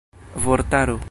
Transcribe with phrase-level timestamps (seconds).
[0.35, 0.97] vortaro